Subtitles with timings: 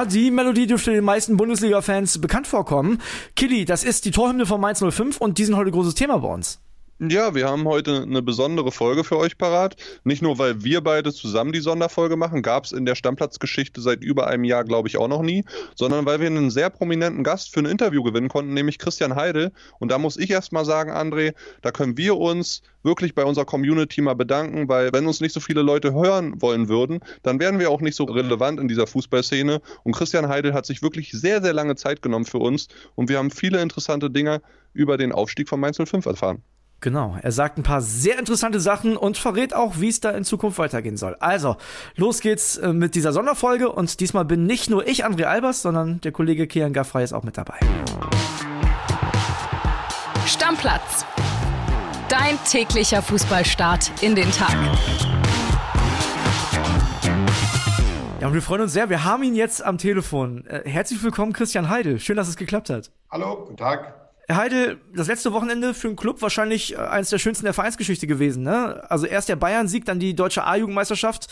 [0.00, 3.02] Ja, die Melodie dürfte den meisten Bundesliga-Fans bekannt vorkommen.
[3.36, 6.28] Killy, das ist die Torhymne von Mainz 05 und die sind heute großes Thema bei
[6.28, 6.58] uns.
[7.02, 9.74] Ja, wir haben heute eine besondere Folge für euch parat.
[10.04, 14.04] Nicht nur, weil wir beide zusammen die Sonderfolge machen, gab es in der Stammplatzgeschichte seit
[14.04, 15.42] über einem Jahr, glaube ich, auch noch nie,
[15.74, 19.50] sondern weil wir einen sehr prominenten Gast für ein Interview gewinnen konnten, nämlich Christian Heidel.
[19.78, 21.32] Und da muss ich erst mal sagen, André,
[21.62, 25.40] da können wir uns wirklich bei unserer Community mal bedanken, weil wenn uns nicht so
[25.40, 29.62] viele Leute hören wollen würden, dann wären wir auch nicht so relevant in dieser Fußballszene.
[29.84, 33.16] Und Christian Heidel hat sich wirklich sehr, sehr lange Zeit genommen für uns und wir
[33.16, 34.42] haben viele interessante Dinge
[34.74, 36.42] über den Aufstieg von Mainz 05 erfahren.
[36.82, 40.24] Genau, er sagt ein paar sehr interessante Sachen und verrät auch, wie es da in
[40.24, 41.14] Zukunft weitergehen soll.
[41.20, 41.56] Also,
[41.94, 46.00] los geht's äh, mit dieser Sonderfolge und diesmal bin nicht nur ich, André Albers, sondern
[46.00, 47.58] der Kollege Kian Gaffrey ist auch mit dabei.
[50.24, 51.04] Stammplatz.
[52.08, 54.56] Dein täglicher Fußballstart in den Tag.
[58.22, 58.88] Ja, und wir freuen uns sehr.
[58.88, 60.46] Wir haben ihn jetzt am Telefon.
[60.46, 62.00] Äh, herzlich willkommen, Christian Heidel.
[62.00, 62.90] Schön, dass es geklappt hat.
[63.10, 64.09] Hallo, guten Tag.
[64.30, 68.06] Herr Heidel, das letzte Wochenende für den Club wahrscheinlich äh, eines der schönsten der Vereinsgeschichte
[68.06, 68.80] gewesen, ne?
[68.88, 71.26] Also erst der Bayern-Sieg, dann die deutsche A-Jugendmeisterschaft.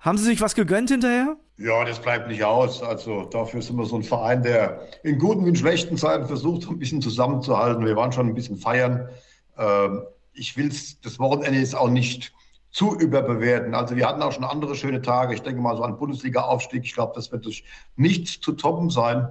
[0.00, 1.36] Haben Sie sich was gegönnt hinterher?
[1.58, 2.82] Ja, das bleibt nicht aus.
[2.82, 6.68] Also dafür sind wir so ein Verein, der in guten wie in schlechten Zeiten versucht,
[6.68, 7.86] ein bisschen zusammenzuhalten.
[7.86, 9.08] Wir waren schon ein bisschen feiern.
[9.56, 10.72] Ähm, ich will
[11.04, 12.32] das Wochenende jetzt auch nicht
[12.72, 13.76] zu überbewerten.
[13.76, 15.34] Also wir hatten auch schon andere schöne Tage.
[15.34, 16.84] Ich denke mal so an Bundesliga-Aufstieg.
[16.84, 17.46] Ich glaube, das wird
[17.94, 19.28] nichts zu toppen sein.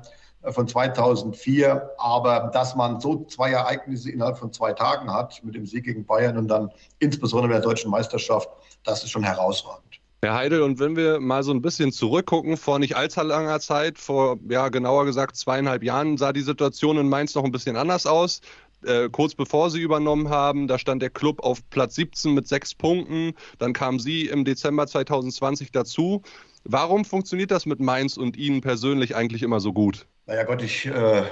[0.52, 1.92] Von 2004.
[1.98, 6.06] Aber dass man so zwei Ereignisse innerhalb von zwei Tagen hat, mit dem Sieg gegen
[6.06, 8.50] Bayern und dann insbesondere der deutschen Meisterschaft,
[8.84, 9.84] das ist schon herausragend.
[10.24, 13.98] Herr Heidel, und wenn wir mal so ein bisschen zurückgucken, vor nicht allzu langer Zeit,
[13.98, 18.06] vor ja genauer gesagt zweieinhalb Jahren, sah die Situation in Mainz noch ein bisschen anders
[18.06, 18.40] aus.
[18.86, 22.74] Äh, kurz bevor sie übernommen haben, da stand der Club auf Platz 17 mit sechs
[22.74, 23.34] Punkten.
[23.58, 26.22] Dann kamen sie im Dezember 2020 dazu.
[26.64, 30.08] Warum funktioniert das mit Mainz und Ihnen persönlich eigentlich immer so gut?
[30.26, 31.24] Naja Gott, ich äh,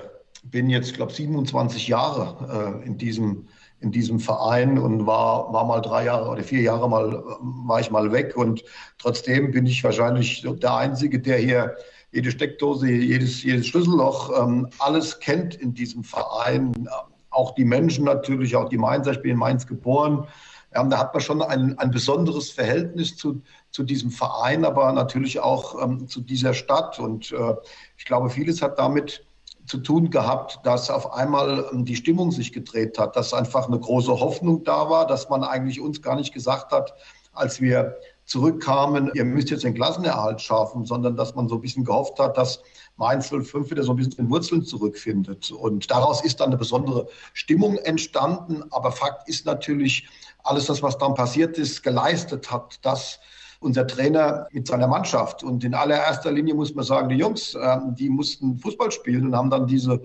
[0.43, 3.47] bin jetzt, glaube 27 Jahre äh, in, diesem,
[3.79, 7.79] in diesem Verein und war, war mal drei Jahre oder vier Jahre mal, äh, war
[7.79, 8.35] ich mal weg.
[8.35, 8.63] Und
[8.97, 11.75] trotzdem bin ich wahrscheinlich der Einzige, der hier
[12.11, 16.89] jede Steckdose, jedes, jedes Schlüsselloch, ähm, alles kennt in diesem Verein.
[17.29, 19.11] Auch die Menschen natürlich, auch die Mainzer.
[19.11, 20.27] Ich bin in Mainz geboren.
[20.73, 25.39] Ja, da hat man schon ein, ein besonderes Verhältnis zu, zu diesem Verein, aber natürlich
[25.39, 26.99] auch ähm, zu dieser Stadt.
[26.99, 27.55] Und äh,
[27.97, 29.25] ich glaube, vieles hat damit
[29.65, 33.79] zu tun gehabt, dass auf einmal ähm, die Stimmung sich gedreht hat, dass einfach eine
[33.79, 36.93] große Hoffnung da war, dass man eigentlich uns gar nicht gesagt hat,
[37.33, 41.83] als wir zurückkamen, ihr müsst jetzt den Klassenerhalt schaffen, sondern dass man so ein bisschen
[41.83, 42.61] gehofft hat, dass
[42.97, 45.51] Mainz 05 wieder so ein bisschen den Wurzeln zurückfindet.
[45.51, 48.63] Und daraus ist dann eine besondere Stimmung entstanden.
[48.71, 50.07] Aber Fakt ist natürlich,
[50.43, 53.19] alles das, was dann passiert ist, geleistet hat, dass
[53.59, 55.43] unser Trainer mit seiner Mannschaft.
[55.43, 59.35] Und in allererster Linie muss man sagen, die Jungs, äh, die mussten Fußball spielen und
[59.35, 60.01] haben dann diese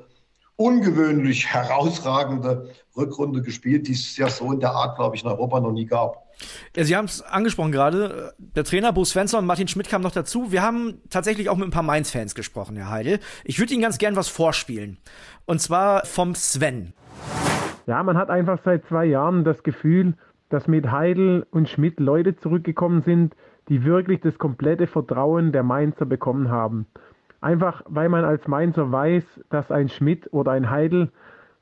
[0.56, 5.60] ungewöhnlich herausragende Rückrunde gespielt, die es ja so in der Art, glaube ich, in Europa
[5.60, 6.26] noch nie gab.
[6.74, 8.34] Ja, Sie haben es angesprochen gerade.
[8.38, 10.52] Der Trainer Bo Svensson und Martin Schmidt kamen noch dazu.
[10.52, 13.20] Wir haben tatsächlich auch mit ein paar Mainz-Fans gesprochen, Herr Heidel.
[13.44, 14.98] Ich würde Ihnen ganz gern was vorspielen.
[15.46, 16.92] Und zwar vom Sven.
[17.86, 20.14] Ja, man hat einfach seit zwei Jahren das Gefühl,
[20.48, 23.34] dass mit Heidel und Schmidt Leute zurückgekommen sind,
[23.68, 26.86] die wirklich das komplette Vertrauen der Mainzer bekommen haben.
[27.40, 31.10] Einfach weil man als Mainzer weiß, dass ein Schmidt oder ein Heidel,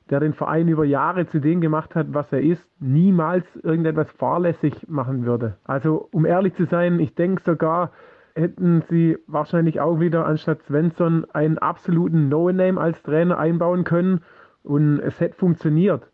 [0.09, 4.87] der den Verein über Jahre zu dem gemacht hat, was er ist, niemals irgendetwas fahrlässig
[4.87, 5.57] machen würde.
[5.63, 7.91] Also um ehrlich zu sein, ich denke sogar,
[8.35, 14.21] hätten sie wahrscheinlich auch wieder anstatt Svensson einen absoluten No-Name als Trainer einbauen können
[14.63, 16.07] und es hätte funktioniert.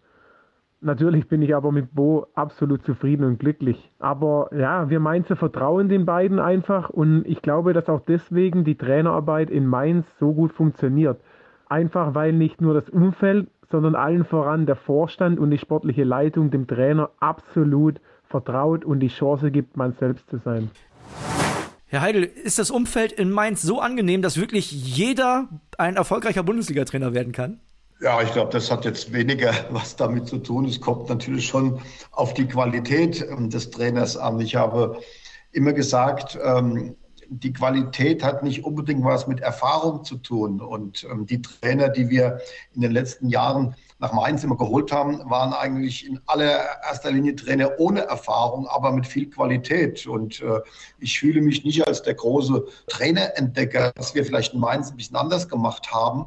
[0.83, 3.91] Natürlich bin ich aber mit Bo absolut zufrieden und glücklich.
[3.99, 8.75] Aber ja, wir Mainzer vertrauen den beiden einfach und ich glaube, dass auch deswegen die
[8.75, 11.21] Trainerarbeit in Mainz so gut funktioniert.
[11.67, 16.49] Einfach weil nicht nur das Umfeld, sondern allen voran der Vorstand und die sportliche Leitung
[16.49, 20.71] dem Trainer absolut vertraut und die Chance gibt, man selbst zu sein.
[21.85, 27.13] Herr Heidel, ist das Umfeld in Mainz so angenehm, dass wirklich jeder ein erfolgreicher Bundesliga-Trainer
[27.13, 27.59] werden kann?
[28.01, 30.65] Ja, ich glaube, das hat jetzt weniger was damit zu tun.
[30.65, 31.79] Es kommt natürlich schon
[32.11, 34.39] auf die Qualität ähm, des Trainers an.
[34.39, 34.99] Ich habe
[35.51, 36.95] immer gesagt, ähm,
[37.29, 40.59] die Qualität hat nicht unbedingt was mit Erfahrung zu tun.
[40.61, 42.39] Und ähm, die Trainer, die wir
[42.73, 47.69] in den letzten Jahren nach Mainz immer geholt haben, waren eigentlich in allererster Linie Trainer
[47.77, 50.07] ohne Erfahrung, aber mit viel Qualität.
[50.07, 50.59] Und äh,
[50.97, 55.17] ich fühle mich nicht als der große Trainerentdecker, was wir vielleicht in Mainz ein bisschen
[55.17, 56.25] anders gemacht haben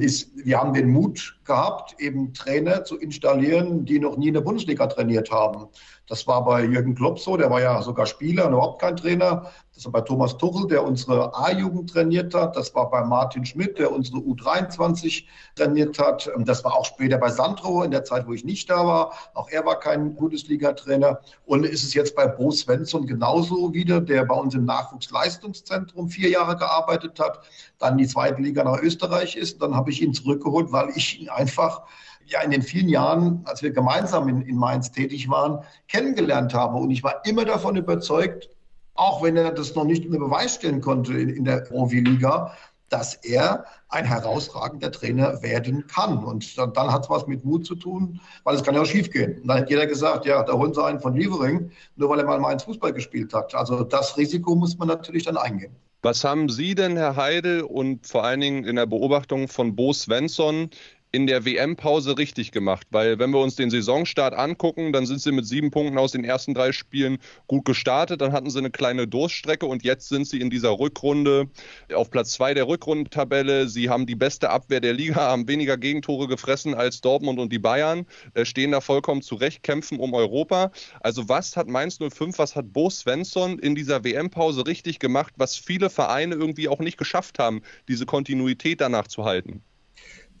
[0.00, 4.40] ist, wir haben den Mut gehabt, eben Trainer zu installieren, die noch nie in der
[4.40, 5.68] Bundesliga trainiert haben.
[6.08, 9.50] Das war bei Jürgen Klopp so, der war ja sogar Spieler und überhaupt kein Trainer.
[9.74, 12.56] Das war bei Thomas Tuchel, der unsere A-Jugend trainiert hat.
[12.56, 15.24] Das war bei Martin Schmidt, der unsere U23
[15.56, 16.30] trainiert hat.
[16.40, 19.14] Das war auch später bei Sandro in der Zeit, wo ich nicht da war.
[19.32, 21.20] Auch er war kein Bundesliga-Trainer.
[21.46, 26.28] Und ist es jetzt bei Bo Svensson genauso wieder, der bei uns im Nachwuchsleistungszentrum vier
[26.28, 27.40] Jahre gearbeitet hat,
[27.78, 29.62] dann die zweite Liga nach Österreich ist.
[29.62, 31.82] Dann habe ich ihn zurückgeholt, weil ich ihn einfach
[32.26, 36.78] ja in den vielen Jahren, als wir gemeinsam in, in Mainz tätig waren, kennengelernt habe.
[36.78, 38.48] Und ich war immer davon überzeugt,
[38.94, 42.52] auch wenn er das noch nicht unter Beweis stellen konnte in, in der Profiliga,
[42.88, 46.24] dass er ein herausragender Trainer werden kann.
[46.24, 48.86] Und dann, dann hat es was mit Mut zu tun, weil es kann ja auch
[48.86, 49.40] schiefgehen.
[49.40, 52.26] Und dann hat jeder gesagt, ja, da holen sie einen von Lievering, nur weil er
[52.26, 53.54] mal Mainz Fußball gespielt hat.
[53.54, 55.74] Also das Risiko muss man natürlich dann eingehen.
[56.02, 59.92] Was haben Sie denn, Herr Heidel, und vor allen Dingen in der Beobachtung von Bo
[59.92, 60.68] Svensson
[61.14, 65.30] in der WM-Pause richtig gemacht, weil wenn wir uns den Saisonstart angucken, dann sind sie
[65.30, 69.06] mit sieben Punkten aus den ersten drei Spielen gut gestartet, dann hatten sie eine kleine
[69.06, 71.50] Durststrecke und jetzt sind sie in dieser Rückrunde
[71.94, 73.68] auf Platz zwei der Rückrundentabelle.
[73.68, 77.58] Sie haben die beste Abwehr der Liga, haben weniger Gegentore gefressen als Dortmund und die
[77.58, 80.72] Bayern, äh, stehen da vollkommen zurecht, kämpfen um Europa.
[81.00, 85.56] Also was hat Mainz 05, was hat Bo Svensson in dieser WM-Pause richtig gemacht, was
[85.56, 89.62] viele Vereine irgendwie auch nicht geschafft haben, diese Kontinuität danach zu halten?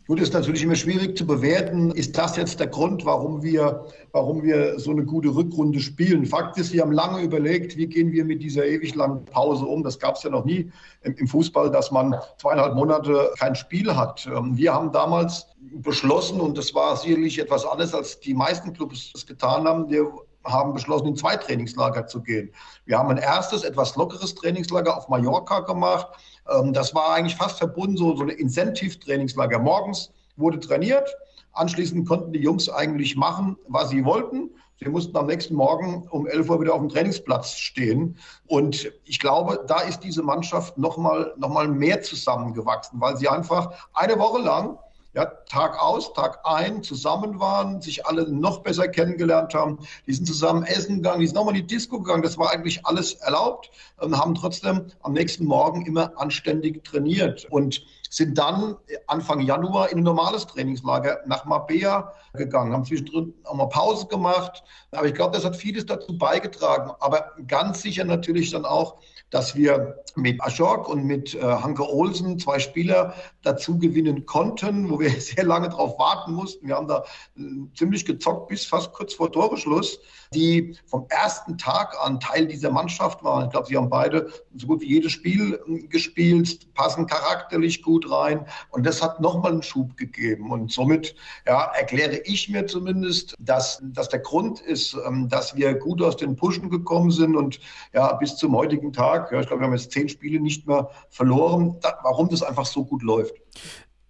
[0.08, 1.92] Gut, ist natürlich immer schwierig zu bewerten.
[1.92, 6.26] Ist das jetzt der Grund, warum wir, warum wir so eine gute Rückrunde spielen?
[6.26, 9.84] Fakt ist, wir haben lange überlegt, wie gehen wir mit dieser ewig langen Pause um.
[9.84, 10.72] Das gab es ja noch nie
[11.02, 14.26] im, Fußball, dass man zweieinhalb Monate kein Spiel hat.
[14.26, 19.12] Ähm, wir haben damals beschlossen, und das war sicherlich etwas anderes, als die meisten Clubs
[19.14, 20.12] es getan haben, wir
[20.44, 22.52] haben beschlossen, in zwei Trainingslager zu gehen.
[22.86, 26.08] Wir haben ein erstes, etwas lockeres Trainingslager auf Mallorca gemacht
[26.50, 29.58] ähm, das war eigentlich fast verbunden, so, so eine Incentive-Trainingslager.
[29.58, 31.14] Morgens wurde trainiert,
[31.52, 34.50] anschließend konnten die Jungs eigentlich machen, was sie wollten.
[34.82, 38.16] Sie mussten am nächsten Morgen um 11 Uhr wieder auf dem Trainingsplatz stehen.
[38.46, 43.88] Und ich glaube, da ist diese Mannschaft nochmal noch mal mehr zusammengewachsen, weil sie einfach
[43.94, 44.78] eine Woche lang
[45.14, 49.78] ja, Tag aus, Tag ein zusammen waren, sich alle noch besser kennengelernt haben.
[50.06, 52.22] Die sind zusammen essen gegangen, die sind nochmal in die Disco gegangen.
[52.22, 57.82] Das war eigentlich alles erlaubt und haben trotzdem am nächsten Morgen immer anständig trainiert und
[58.08, 58.76] sind dann
[59.06, 64.62] Anfang Januar in ein normales Trainingslager nach Mabea gegangen, haben zwischendrin auch mal Pause gemacht.
[64.90, 66.90] Aber ich glaube, das hat vieles dazu beigetragen.
[67.00, 68.96] Aber ganz sicher natürlich dann auch
[69.32, 75.00] dass wir mit Ashok und mit äh, Hanke Olsen zwei Spieler dazu gewinnen konnten, wo
[75.00, 76.68] wir sehr lange darauf warten mussten.
[76.68, 77.04] Wir haben da
[77.36, 77.42] äh,
[77.74, 79.98] ziemlich gezockt bis fast kurz vor Toreschluss,
[80.34, 83.44] die vom ersten Tag an Teil dieser Mannschaft waren.
[83.44, 88.10] Ich glaube, sie haben beide so gut wie jedes Spiel äh, gespielt, passen charakterlich gut
[88.10, 90.50] rein und das hat nochmal einen Schub gegeben.
[90.50, 91.14] Und somit
[91.46, 96.16] ja, erkläre ich mir zumindest, dass, dass der Grund ist, ähm, dass wir gut aus
[96.16, 97.60] den Pushen gekommen sind und
[97.92, 99.32] ja, bis zum heutigen Tag Tag.
[99.32, 101.76] Ja, ich glaube, wir haben jetzt zehn Spiele nicht mehr verloren.
[101.82, 103.34] Da, warum das einfach so gut läuft.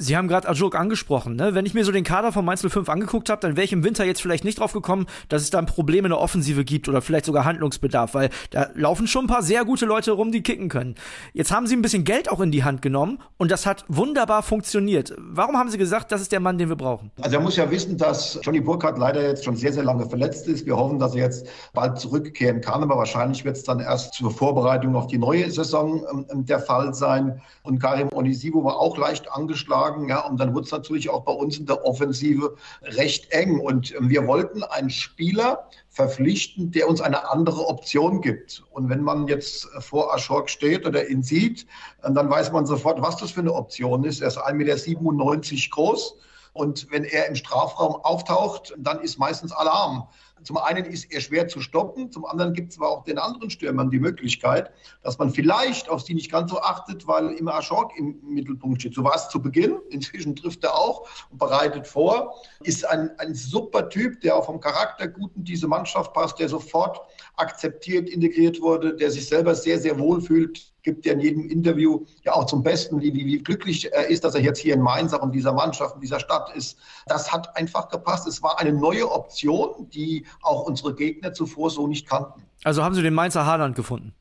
[0.02, 1.37] Sie haben gerade Ajok angesprochen.
[1.37, 1.54] Ne?
[1.54, 3.84] Wenn ich mir so den Kader von Mainz 05 angeguckt habe, dann wäre ich im
[3.84, 6.88] Winter jetzt vielleicht nicht drauf gekommen, dass es da ein Problem in der Offensive gibt
[6.88, 10.43] oder vielleicht sogar Handlungsbedarf, weil da laufen schon ein paar sehr gute Leute rum, die
[10.43, 10.96] kicken können.
[11.34, 14.43] Jetzt haben Sie ein bisschen Geld auch in die Hand genommen und das hat wunderbar
[14.43, 15.14] funktioniert.
[15.19, 17.12] Warum haben Sie gesagt, das ist der Mann, den wir brauchen?
[17.20, 20.49] Also er muss ja wissen, dass Johnny Burkhardt leider jetzt schon sehr, sehr lange verletzt
[20.49, 20.66] ist.
[20.66, 24.32] Wir hoffen, dass er jetzt bald zurückkehren kann, aber wahrscheinlich wird es dann erst zur
[24.32, 27.40] Vorbereitung auf die neue Saison ähm, der Fall sein.
[27.62, 31.32] Und Karim Onisivo war auch leicht angeschlagen, ja, und dann wird es natürlich auch bei
[31.32, 33.61] uns in der Offensive recht eng.
[33.61, 38.62] Und ähm, wir wollten einen Spieler verpflichten, der uns eine andere Option gibt.
[38.70, 41.66] Und wenn man jetzt vor Aschork steht oder ihn sieht,
[42.02, 44.20] äh, dann weiß man sofort, was das für eine Option ist.
[44.20, 46.16] Er ist 1,97 Meter groß.
[46.52, 50.09] Und wenn er im Strafraum auftaucht, dann ist meistens Alarm.
[50.44, 53.49] Zum einen ist er schwer zu stoppen, zum anderen gibt es aber auch den anderen
[53.49, 57.92] Stürmern die Möglichkeit, dass man vielleicht auf sie nicht ganz so achtet, weil immer Aschork
[57.97, 58.94] im Mittelpunkt steht.
[58.94, 62.35] So war es zu Beginn, inzwischen trifft er auch und bereitet vor.
[62.64, 66.49] Ist ein, ein super Typ, der auch vom Charakter gut in diese Mannschaft passt, der
[66.49, 67.00] sofort
[67.37, 72.05] akzeptiert, integriert wurde, der sich selber sehr, sehr wohl fühlt gibt ja in jedem Interview
[72.25, 75.12] ja auch zum Besten, wie, wie, glücklich er ist, dass er jetzt hier in Mainz
[75.12, 76.79] auch in dieser Mannschaft, in dieser Stadt ist.
[77.07, 78.27] Das hat einfach gepasst.
[78.27, 82.43] Es war eine neue Option, die auch unsere Gegner zuvor so nicht kannten.
[82.65, 84.15] Also haben Sie den Mainzer Haaland gefunden?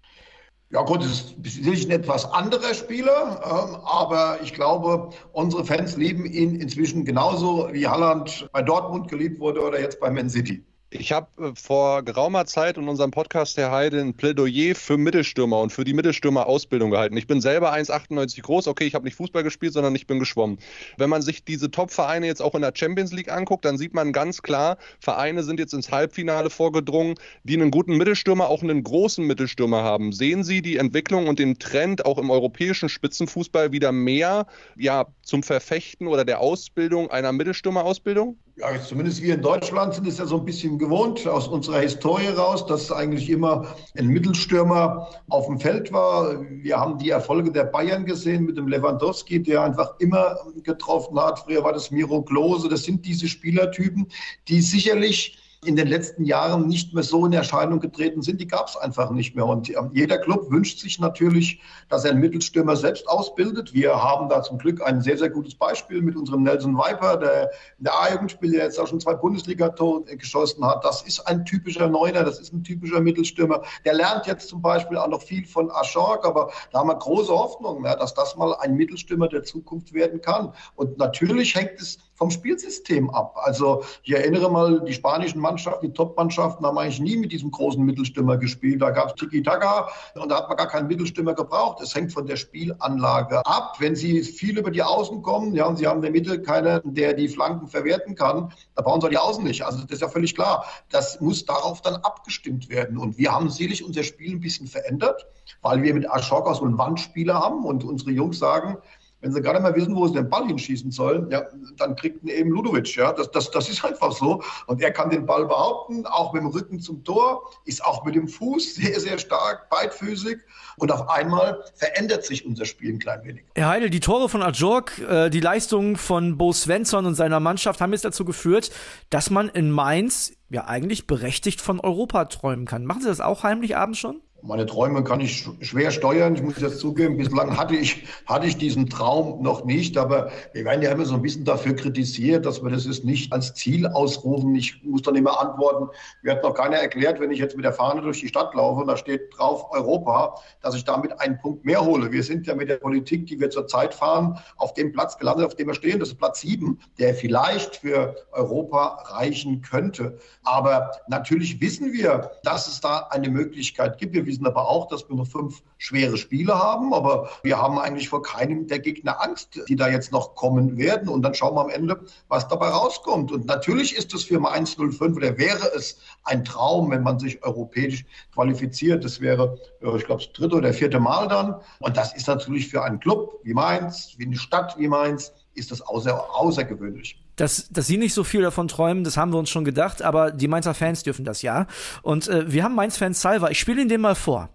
[0.71, 5.97] Ja gut, es ist sicherlich ein etwas anderer Spieler, ähm, aber ich glaube, unsere Fans
[5.97, 10.63] lieben ihn inzwischen genauso, wie Haaland bei Dortmund geliebt wurde oder jetzt bei Man City.
[10.93, 15.61] Ich habe äh, vor geraumer Zeit in unserem Podcast, Herr Heide, ein Plädoyer für Mittelstürmer
[15.61, 17.15] und für die Mittelstürmer-Ausbildung gehalten.
[17.15, 18.67] Ich bin selber 1,98 groß.
[18.67, 20.59] Okay, ich habe nicht Fußball gespielt, sondern ich bin geschwommen.
[20.97, 24.11] Wenn man sich diese Top-Vereine jetzt auch in der Champions League anguckt, dann sieht man
[24.11, 29.25] ganz klar, Vereine sind jetzt ins Halbfinale vorgedrungen, die einen guten Mittelstürmer, auch einen großen
[29.25, 30.11] Mittelstürmer haben.
[30.11, 34.45] Sehen Sie die Entwicklung und den Trend auch im europäischen Spitzenfußball wieder mehr
[34.75, 38.37] ja, zum Verfechten oder der Ausbildung einer Mittelstürmer-Ausbildung?
[38.57, 42.27] Ja, zumindest wir in Deutschland sind es ja so ein bisschen gewohnt aus unserer Historie
[42.27, 43.65] raus, dass eigentlich immer
[43.97, 46.41] ein Mittelstürmer auf dem Feld war.
[46.41, 51.39] Wir haben die Erfolge der Bayern gesehen mit dem Lewandowski, der einfach immer getroffen hat.
[51.39, 52.69] Früher war das Miro Klose.
[52.69, 54.07] Das sind diese Spielertypen,
[54.47, 58.67] die sicherlich in den letzten Jahren nicht mehr so in Erscheinung getreten sind, die gab
[58.67, 59.45] es einfach nicht mehr.
[59.45, 63.71] Und jeder Club wünscht sich natürlich, dass er einen Mittelstürmer selbst ausbildet.
[63.71, 67.51] Wir haben da zum Glück ein sehr, sehr gutes Beispiel mit unserem Nelson Viper, der
[67.77, 70.83] in der A-Jugend spielt, der jetzt auch schon zwei Bundesliga-Tore geschossen hat.
[70.83, 73.61] Das ist ein typischer Neuner, das ist ein typischer Mittelstürmer.
[73.85, 77.31] Der lernt jetzt zum Beispiel auch noch viel von Aschork, aber da haben wir große
[77.31, 80.53] Hoffnung, dass das mal ein Mittelstürmer der Zukunft werden kann.
[80.75, 83.35] Und natürlich hängt es vom Spielsystem ab.
[83.41, 87.83] Also ich erinnere mal, die spanischen Mannschaften, die Top-Mannschaften haben eigentlich nie mit diesem großen
[87.83, 88.79] Mittelstürmer gespielt.
[88.79, 89.89] Da gab es Tiki-Taka
[90.21, 91.81] und da hat man gar keinen Mittelstürmer gebraucht.
[91.81, 93.77] Es hängt von der Spielanlage ab.
[93.79, 96.93] Wenn sie viel über die Außen kommen, ja, und sie haben in der Mitte keinen,
[96.93, 99.63] der die Flanken verwerten kann, da brauchen sie die Außen nicht.
[99.63, 100.65] Also das ist ja völlig klar.
[100.91, 102.99] Das muss darauf dann abgestimmt werden.
[102.99, 105.25] Und wir haben sicherlich unser Spiel ein bisschen verändert,
[105.63, 108.77] weil wir mit Ashoka so einen Wandspieler haben und unsere Jungs sagen,
[109.21, 111.43] wenn sie nicht mehr wissen, wo sie den Ball hinschießen sollen, ja,
[111.77, 112.95] dann kriegt ihn eben Ludovic.
[112.95, 114.41] Ja, das, das, das ist einfach so.
[114.65, 118.15] Und er kann den Ball behaupten, auch mit dem Rücken zum Tor, ist auch mit
[118.15, 120.39] dem Fuß sehr, sehr stark, beidfüßig.
[120.77, 123.43] Und auf einmal verändert sich unser Spiel ein klein wenig.
[123.55, 127.81] Herr Heidel, die Tore von Ajork, äh, die Leistungen von Bo Svensson und seiner Mannschaft
[127.81, 128.71] haben jetzt dazu geführt,
[129.09, 132.85] dass man in Mainz ja eigentlich berechtigt von Europa träumen kann.
[132.85, 134.21] Machen Sie das auch heimlich abends schon?
[134.43, 136.35] Meine Träume kann ich schwer steuern.
[136.35, 139.97] Ich muss jetzt zugeben, bislang hatte ich, hatte ich diesen Traum noch nicht.
[139.97, 143.31] Aber wir werden ja immer so ein bisschen dafür kritisiert, dass wir das jetzt nicht
[143.33, 144.55] als Ziel ausrufen.
[144.55, 145.89] Ich muss dann immer antworten.
[146.23, 148.81] Mir hat noch keiner erklärt, wenn ich jetzt mit der Fahne durch die Stadt laufe
[148.81, 152.11] und da steht drauf Europa, dass ich damit einen Punkt mehr hole.
[152.11, 155.55] Wir sind ja mit der Politik, die wir zurzeit fahren, auf dem Platz gelandet, auf
[155.55, 155.99] dem wir stehen.
[155.99, 160.17] Das ist Platz sieben, der vielleicht für Europa reichen könnte.
[160.43, 164.15] Aber natürlich wissen wir, dass es da eine Möglichkeit gibt.
[164.15, 166.93] Wir wissen aber auch, dass wir noch fünf schwere Spiele haben.
[166.93, 171.09] Aber wir haben eigentlich vor keinem der Gegner Angst, die da jetzt noch kommen werden.
[171.09, 173.31] Und dann schauen wir am Ende, was dabei rauskommt.
[173.31, 177.43] Und natürlich ist es für Mainz 05 oder wäre es ein Traum, wenn man sich
[177.43, 179.03] europäisch qualifiziert.
[179.03, 181.55] Das wäre, ich glaube, das dritte oder vierte Mal dann.
[181.79, 185.71] Und das ist natürlich für einen Club wie Mainz, wie eine Stadt wie Mainz, ist
[185.71, 187.21] das außer, außergewöhnlich.
[187.41, 190.29] Dass, dass sie nicht so viel davon träumen, das haben wir uns schon gedacht, aber
[190.29, 191.65] die Mainzer Fans dürfen das ja.
[192.03, 193.49] Und äh, wir haben Mainz-Fans Salva.
[193.49, 194.49] Ich spiele ihn dem mal vor.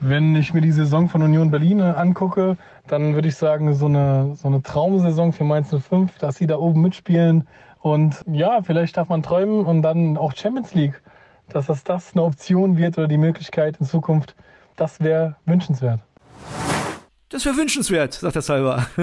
[0.00, 4.34] Wenn ich mir die Saison von Union Berlin angucke, dann würde ich sagen, so eine,
[4.34, 7.46] so eine Traumsaison für Mainz 05, dass sie da oben mitspielen.
[7.80, 11.02] Und ja, vielleicht darf man träumen und dann auch Champions League,
[11.50, 14.34] dass das, das eine Option wird oder die Möglichkeit in Zukunft,
[14.76, 16.00] das wäre wünschenswert.
[17.34, 18.86] Das wäre wünschenswert, sagt der Salva.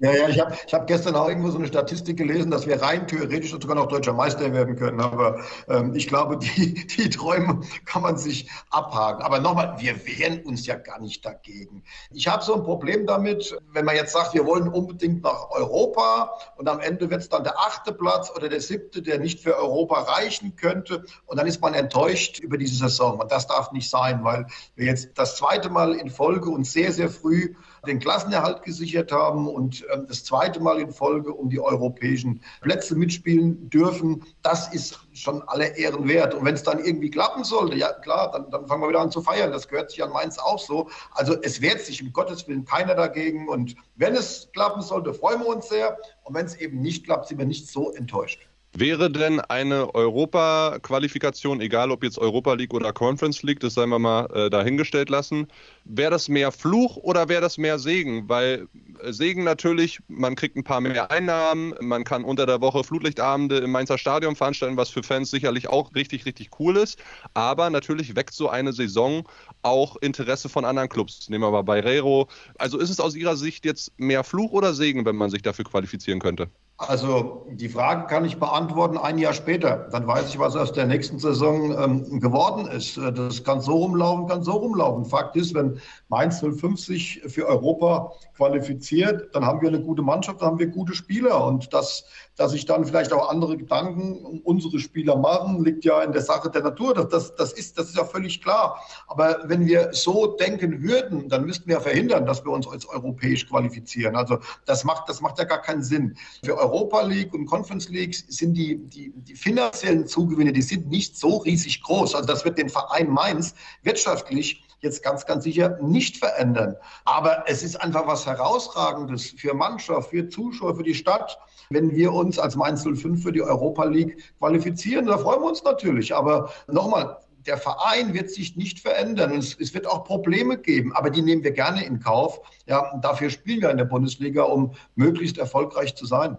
[0.00, 2.82] ja, ja, ich habe ich hab gestern auch irgendwo so eine Statistik gelesen, dass wir
[2.82, 5.00] rein theoretisch sogar noch deutscher Meister werden können.
[5.00, 9.22] Aber ähm, ich glaube, die, die Träume kann man sich abhaken.
[9.22, 11.84] Aber nochmal, wir wehren uns ja gar nicht dagegen.
[12.10, 16.32] Ich habe so ein Problem damit, wenn man jetzt sagt, wir wollen unbedingt nach Europa
[16.56, 19.56] und am Ende wird es dann der achte Platz oder der siebte, der nicht für
[19.56, 21.04] Europa reichen könnte.
[21.26, 23.20] Und dann ist man enttäuscht über diese Saison.
[23.20, 26.95] Und das darf nicht sein, weil wir jetzt das zweite Mal in Folge uns sehr,
[26.96, 27.54] sehr früh
[27.86, 32.96] den Klassenerhalt gesichert haben und ähm, das zweite Mal in Folge um die europäischen Plätze
[32.96, 34.24] mitspielen dürfen.
[34.42, 36.34] Das ist schon alle Ehren wert.
[36.34, 39.10] Und wenn es dann irgendwie klappen sollte, ja klar, dann, dann fangen wir wieder an
[39.10, 39.52] zu feiern.
[39.52, 40.88] Das gehört sich an Mainz auch so.
[41.12, 43.48] Also es wehrt sich um Gottes Willen keiner dagegen.
[43.48, 45.96] Und wenn es klappen sollte, freuen wir uns sehr.
[46.24, 48.48] Und wenn es eben nicht klappt, sind wir nicht so enttäuscht.
[48.78, 53.98] Wäre denn eine Europa-Qualifikation, egal ob jetzt Europa League oder Conference League, das seien wir
[53.98, 55.48] mal äh, dahingestellt lassen,
[55.84, 58.28] wäre das mehr Fluch oder wäre das mehr Segen?
[58.28, 58.68] Weil
[59.02, 63.56] äh, Segen natürlich, man kriegt ein paar mehr Einnahmen, man kann unter der Woche Flutlichtabende
[63.60, 66.98] im Mainzer Stadion veranstalten, was für Fans sicherlich auch richtig, richtig cool ist.
[67.32, 69.26] Aber natürlich weckt so eine Saison
[69.62, 71.30] auch Interesse von anderen Clubs.
[71.30, 72.28] Nehmen wir mal Barreiro.
[72.58, 75.64] Also ist es aus Ihrer Sicht jetzt mehr Fluch oder Segen, wenn man sich dafür
[75.64, 76.50] qualifizieren könnte?
[76.78, 79.88] Also die Frage kann ich beantworten ein Jahr später.
[79.90, 82.98] Dann weiß ich, was aus der nächsten Saison ähm, geworden ist.
[82.98, 85.06] Äh, das kann so rumlaufen, kann so rumlaufen.
[85.06, 90.48] Fakt ist, wenn Mainz 050 für Europa qualifiziert, dann haben wir eine gute Mannschaft, dann
[90.48, 91.44] haben wir gute Spieler.
[91.44, 92.04] Und das
[92.36, 96.22] dass sich dann vielleicht auch andere Gedanken um unsere Spieler machen, liegt ja in der
[96.22, 96.94] Sache der Natur.
[96.94, 98.80] Das, das, das, ist, das ist ja völlig klar.
[99.06, 103.48] Aber wenn wir so denken würden, dann müssten wir verhindern, dass wir uns als europäisch
[103.48, 104.16] qualifizieren.
[104.16, 106.16] Also das macht, das macht ja gar keinen Sinn.
[106.44, 111.16] Für Europa League und Conference League sind die, die, die finanziellen Zugewinne, die sind nicht
[111.16, 112.14] so riesig groß.
[112.14, 116.76] Also das wird den Verein Mainz wirtschaftlich jetzt ganz, ganz sicher nicht verändern.
[117.04, 121.38] Aber es ist einfach was Herausragendes für Mannschaft, für Zuschauer, für die Stadt
[121.70, 125.06] wenn wir uns als Mainz 05 für die Europa League qualifizieren.
[125.06, 126.14] Da freuen wir uns natürlich.
[126.14, 129.32] Aber nochmal, der Verein wird sich nicht verändern.
[129.36, 132.40] Es, es, wird auch Probleme geben, aber die nehmen wir gerne in Kauf.
[132.66, 136.36] Ja, dafür spielen wir in der Bundesliga, um möglichst erfolgreich zu sein.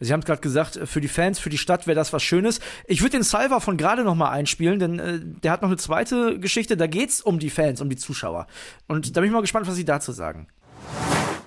[0.00, 2.60] Sie haben es gerade gesagt, für die Fans, für die Stadt wäre das was Schönes.
[2.86, 5.78] Ich würde den Salva von gerade noch mal einspielen, denn äh, der hat noch eine
[5.78, 6.76] zweite Geschichte.
[6.76, 8.46] Da geht es um die Fans, um die Zuschauer.
[8.88, 10.48] Und da bin ich mal gespannt, was Sie dazu sagen.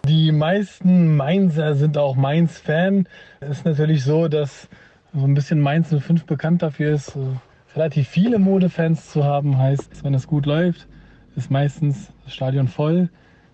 [0.07, 3.07] Die meisten Mainzer sind auch Mainz-Fan.
[3.39, 4.69] Es ist natürlich so, dass
[5.13, 7.17] so ein bisschen Mainz 05 bekannt dafür ist,
[7.75, 9.57] relativ viele Modefans zu haben.
[9.57, 10.87] Heißt, wenn es gut läuft,
[11.35, 13.09] ist meistens das Stadion voll,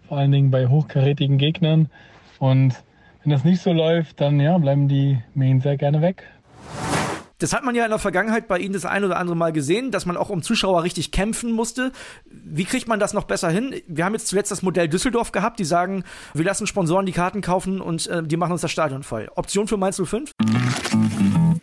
[0.08, 1.90] vor allen Dingen bei hochkarätigen Gegnern.
[2.40, 2.84] Und
[3.24, 6.24] wenn das nicht so läuft, dann ja, bleiben die Main sehr gerne weg.
[7.38, 9.90] Das hat man ja in der Vergangenheit bei Ihnen das ein oder andere Mal gesehen,
[9.90, 11.92] dass man auch um Zuschauer richtig kämpfen musste.
[12.25, 13.82] Wie kriegt man das noch besser hin?
[13.88, 16.04] Wir haben jetzt zuletzt das Modell Düsseldorf gehabt, die sagen,
[16.36, 19.28] wir lassen Sponsoren die Karten kaufen und äh, die machen uns das Stadion voll.
[19.36, 20.32] Option für Mainz 05?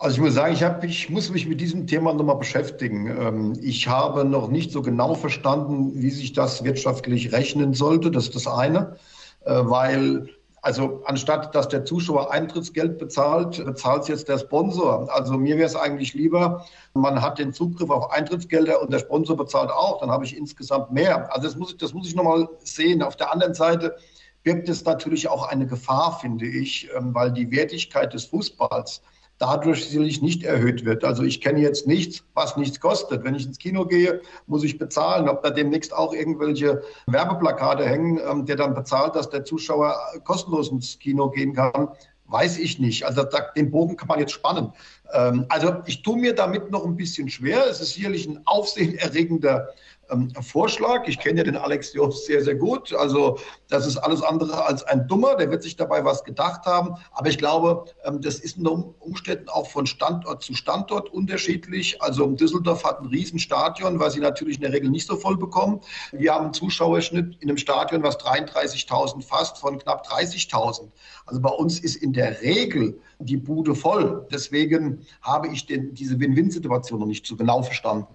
[0.00, 3.08] Also ich muss sagen, ich, hab, ich muss mich mit diesem Thema nochmal beschäftigen.
[3.08, 8.12] Ähm, ich habe noch nicht so genau verstanden, wie sich das wirtschaftlich rechnen sollte.
[8.12, 8.96] Das ist das eine,
[9.44, 10.28] äh, weil
[10.62, 15.12] also anstatt dass der Zuschauer Eintrittsgeld bezahlt, bezahlt es jetzt der Sponsor.
[15.12, 19.36] Also mir wäre es eigentlich lieber, man hat den Zugriff auf Eintrittsgelder und der Sponsor
[19.36, 21.32] bezahlt auch, dann habe ich insgesamt mehr.
[21.34, 23.02] Also das muss ich, das muss ich nochmal sehen.
[23.02, 23.96] Auf der anderen Seite
[24.44, 29.02] birgt es natürlich auch eine Gefahr, finde ich, ähm, weil die Wertigkeit des Fußballs
[29.38, 31.04] dadurch sicherlich nicht erhöht wird.
[31.04, 33.24] Also ich kenne jetzt nichts, was nichts kostet.
[33.24, 35.28] Wenn ich ins Kino gehe, muss ich bezahlen.
[35.28, 40.70] Ob da demnächst auch irgendwelche Werbeplakate hängen, ähm, der dann bezahlt, dass der Zuschauer kostenlos
[40.70, 41.88] ins Kino gehen kann,
[42.26, 43.04] weiß ich nicht.
[43.04, 43.24] Also
[43.56, 44.72] den Bogen kann man jetzt spannen.
[45.12, 47.64] Ähm, also ich tue mir damit noch ein bisschen schwer.
[47.70, 49.68] Es ist sicherlich ein aufsehenerregender
[50.10, 51.06] ähm, Vorschlag.
[51.06, 52.92] Ich kenne ja den Alex Jobs sehr, sehr gut.
[52.94, 55.36] Also das ist alles andere als ein Dummer.
[55.36, 56.96] Der wird sich dabei was gedacht haben.
[57.12, 62.00] Aber ich glaube, ähm, das ist unter Umständen auch von Standort zu Standort unterschiedlich.
[62.02, 65.80] Also Düsseldorf hat ein Riesenstadion, weil sie natürlich in der Regel nicht so voll bekommen.
[66.12, 70.88] Wir haben einen Zuschauerschnitt in einem Stadion, was 33.000 fast von knapp 30.000.
[71.26, 74.26] Also bei uns ist in der Regel die Bude voll.
[74.32, 78.06] Deswegen habe ich den, diese Win-Win-Situation noch nicht so genau verstanden.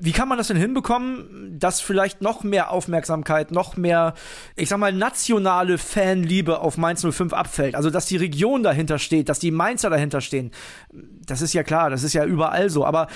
[0.00, 4.14] Wie kann man das denn hinbekommen, dass vielleicht noch mehr Aufmerksamkeit, noch mehr,
[4.56, 7.74] ich sag mal, nationale Fanliebe auf Mainz 05 abfällt?
[7.74, 10.50] Also, dass die Region dahinter steht, dass die Mainzer dahinter stehen.
[10.92, 12.84] Das ist ja klar, das ist ja überall so.
[12.84, 13.08] Aber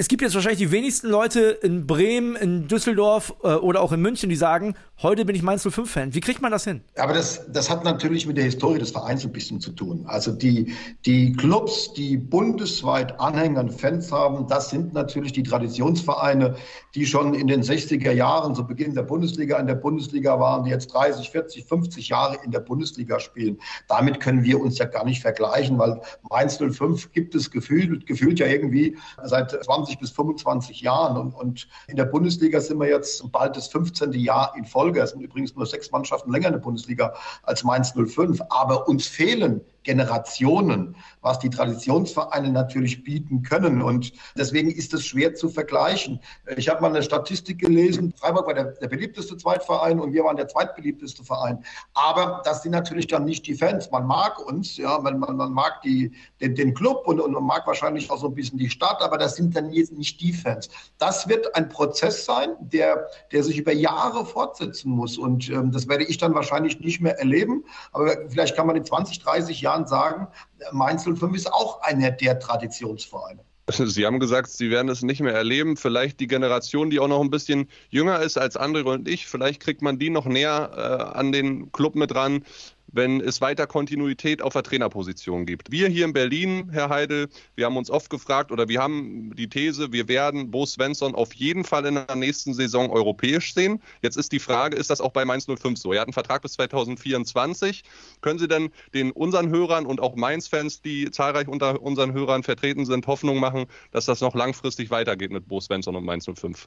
[0.00, 4.00] es gibt jetzt wahrscheinlich die wenigsten Leute in Bremen, in Düsseldorf äh, oder auch in
[4.00, 6.14] München, die sagen, heute bin ich Mainz 05-Fan.
[6.14, 6.80] Wie kriegt man das hin?
[6.96, 10.04] Aber das, das hat natürlich mit der Historie des Vereins ein bisschen zu tun.
[10.06, 10.72] Also die,
[11.04, 16.56] die Clubs, die bundesweit Anhänger und Fans haben, das sind natürlich die Traditionsvereine,
[16.94, 20.70] die schon in den 60er Jahren, zu Beginn der Bundesliga, in der Bundesliga waren, die
[20.70, 23.58] jetzt 30, 40, 50 Jahre in der Bundesliga spielen.
[23.86, 28.38] Damit können wir uns ja gar nicht vergleichen, weil Mainz 05 gibt es gefühlt, gefühlt
[28.38, 31.16] ja irgendwie seit 20 20 bis 25 Jahren.
[31.16, 34.12] Und, und in der Bundesliga sind wir jetzt bald das 15.
[34.12, 35.00] Jahr in Folge.
[35.00, 38.40] Es sind übrigens nur sechs Mannschaften länger in der Bundesliga als Mainz 05.
[38.50, 43.82] Aber uns fehlen Generationen, was die Traditionsvereine natürlich bieten können.
[43.82, 46.20] Und deswegen ist es schwer zu vergleichen.
[46.56, 50.36] Ich habe mal eine Statistik gelesen, Freiburg war der, der beliebteste Zweitverein und wir waren
[50.36, 51.64] der zweitbeliebteste Verein.
[51.94, 53.90] Aber das sind natürlich dann nicht die Fans.
[53.90, 57.44] Man mag uns, ja, man, man, man mag die, den, den Club und, und man
[57.44, 60.32] mag wahrscheinlich auch so ein bisschen die Stadt, aber das sind dann jetzt nicht die
[60.32, 60.68] Fans.
[60.98, 65.18] Das wird ein Prozess sein, der, der sich über Jahre fortsetzen muss.
[65.18, 67.64] Und ähm, das werde ich dann wahrscheinlich nicht mehr erleben.
[67.92, 70.26] Aber vielleicht kann man in 20, 30 Jahren Jahren sagen,
[70.72, 73.40] Mainz 05 ist auch einer der Traditionsvereine.
[73.70, 75.76] Sie haben gesagt, Sie werden es nicht mehr erleben.
[75.76, 79.60] Vielleicht die Generation, die auch noch ein bisschen jünger ist als andere und ich, vielleicht
[79.60, 82.44] kriegt man die noch näher äh, an den Club mit ran
[82.92, 85.70] wenn es weiter Kontinuität auf der Trainerposition gibt.
[85.70, 89.48] Wir hier in Berlin, Herr Heidel, wir haben uns oft gefragt oder wir haben die
[89.48, 93.80] These, wir werden Bo Svensson auf jeden Fall in der nächsten Saison europäisch sehen.
[94.02, 95.92] Jetzt ist die Frage, ist das auch bei Mainz 05 so?
[95.92, 97.84] Er hat einen Vertrag bis 2024.
[98.20, 102.86] Können Sie denn den unseren Hörern und auch Mainz-Fans, die zahlreich unter unseren Hörern vertreten
[102.86, 106.66] sind, Hoffnung machen, dass das noch langfristig weitergeht mit Bo Svensson und Mainz 05?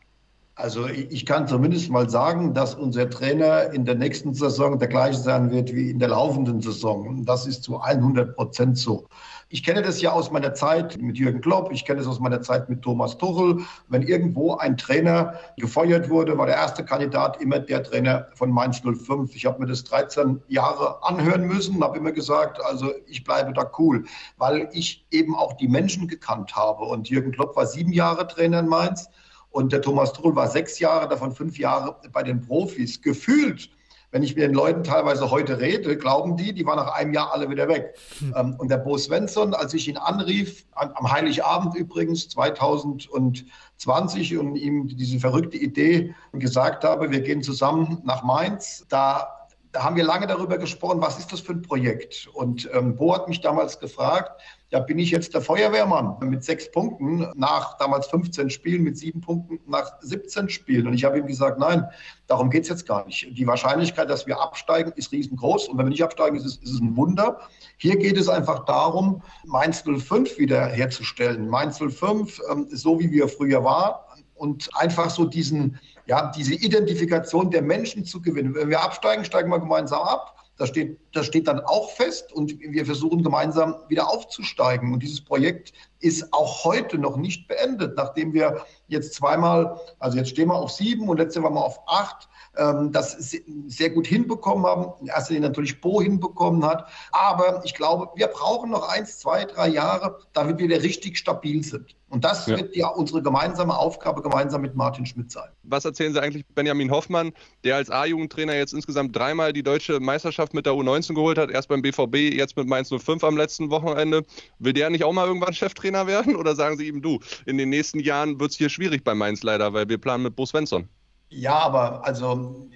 [0.56, 5.18] Also ich kann zumindest mal sagen, dass unser Trainer in der nächsten Saison der gleiche
[5.18, 7.26] sein wird wie in der laufenden Saison.
[7.26, 9.08] Das ist zu 100 Prozent so.
[9.50, 12.42] Ich kenne das ja aus meiner Zeit mit Jürgen Klopp, ich kenne es aus meiner
[12.42, 13.64] Zeit mit Thomas Tuchel.
[13.88, 18.80] Wenn irgendwo ein Trainer gefeuert wurde, war der erste Kandidat immer der Trainer von Mainz
[18.80, 19.36] 05.
[19.36, 23.72] Ich habe mir das 13 Jahre anhören müssen, habe immer gesagt, also ich bleibe da
[23.80, 24.06] cool,
[24.38, 26.84] weil ich eben auch die Menschen gekannt habe.
[26.84, 29.10] Und Jürgen Klopp war sieben Jahre Trainer in Mainz.
[29.54, 33.04] Und der Thomas Tuchel war sechs Jahre, davon fünf Jahre bei den Profis.
[33.04, 33.70] Gefühlt,
[34.10, 37.32] wenn ich mit den Leuten teilweise heute rede, glauben die, die waren nach einem Jahr
[37.32, 37.94] alle wieder weg.
[38.18, 38.56] Hm.
[38.58, 45.20] und der Bo Svensson, als ich ihn anrief, am Heiligabend übrigens, 2020, und ihm diese
[45.20, 50.60] verrückte Idee gesagt habe, wir gehen zusammen nach Mainz, da da haben wir lange darüber
[50.60, 52.30] gesprochen, was ist das für ein Projekt?
[52.34, 54.40] Und ähm, Bo hat mich damals gefragt,
[54.74, 59.22] ja, bin ich jetzt der Feuerwehrmann mit sechs Punkten nach damals 15 Spielen, mit sieben
[59.22, 60.88] Punkten nach 17 Spielen.
[60.88, 61.86] Und ich habe ihm gesagt, nein,
[62.26, 63.38] darum geht es jetzt gar nicht.
[63.38, 65.68] Die Wahrscheinlichkeit, dass wir absteigen, ist riesengroß.
[65.68, 67.42] Und wenn wir nicht absteigen, ist es, ist es ein Wunder.
[67.78, 71.48] Hier geht es einfach darum, Mainz 05 wiederherzustellen.
[71.48, 73.94] Mainz 05, ähm, so wie wir früher waren,
[74.34, 78.56] und einfach so diesen, ja, diese Identifikation der Menschen zu gewinnen.
[78.56, 80.36] Wenn wir absteigen, steigen wir gemeinsam ab.
[80.58, 84.94] Das steht, das steht dann auch fest und wir versuchen gemeinsam wieder aufzusteigen.
[84.94, 90.32] Und dieses Projekt ist auch heute noch nicht beendet, nachdem wir jetzt zweimal, also jetzt
[90.32, 93.36] stehen wir auf sieben und letzte Mal auf acht, ähm, das
[93.68, 94.94] sehr gut hinbekommen haben.
[95.02, 96.88] In erster Linie natürlich Bo hinbekommen hat.
[97.12, 101.64] Aber ich glaube, wir brauchen noch eins, zwei, drei Jahre, damit wir wieder richtig stabil
[101.64, 101.96] sind.
[102.10, 102.58] Und das ja.
[102.58, 105.50] wird ja unsere gemeinsame Aufgabe gemeinsam mit Martin Schmidt sein.
[105.64, 110.54] Was erzählen Sie eigentlich Benjamin Hoffmann, der als A-Jugendtrainer jetzt insgesamt dreimal die deutsche Meisterschaft
[110.54, 114.24] mit der U19 geholt hat, erst beim BVB, jetzt mit Mainz 05 am letzten Wochenende.
[114.60, 116.36] Will der nicht auch mal irgendwann Cheftrainer werden?
[116.36, 119.44] Oder sagen Sie ihm, du, in den nächsten Jahren wird es hier schwierig bei Mainz
[119.44, 120.88] leider, weil wir planen mit Bo Svensson?
[121.30, 122.70] Ja, aber also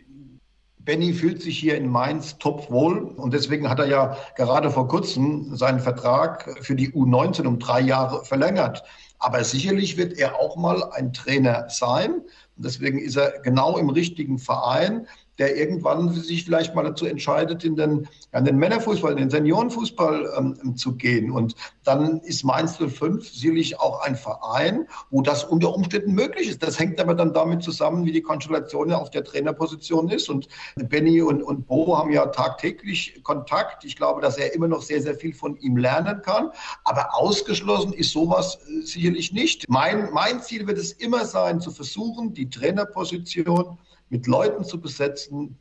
[0.79, 4.87] Benny fühlt sich hier in Mainz top wohl und deswegen hat er ja gerade vor
[4.87, 8.83] kurzem seinen Vertrag für die U19 um drei Jahre verlängert.
[9.19, 12.21] Aber sicherlich wird er auch mal ein Trainer sein.
[12.55, 15.07] Und deswegen ist er genau im richtigen Verein
[15.39, 20.33] der irgendwann sich vielleicht mal dazu entscheidet, in den, in den Männerfußball, in den Seniorenfußball
[20.37, 21.31] ähm, zu gehen.
[21.31, 26.63] Und dann ist Mainz 05 sicherlich auch ein Verein, wo das unter Umständen möglich ist.
[26.63, 30.29] Das hängt aber dann damit zusammen, wie die Konstellation auf der Trainerposition ist.
[30.29, 33.85] Und Benny und, und Bo haben ja tagtäglich Kontakt.
[33.85, 36.51] Ich glaube, dass er immer noch sehr, sehr viel von ihm lernen kann.
[36.83, 39.69] Aber ausgeschlossen ist sowas äh, sicherlich nicht.
[39.69, 43.77] Mein, mein Ziel wird es immer sein, zu versuchen, die Trainerposition
[44.09, 45.57] mit Leuten zu besetzen,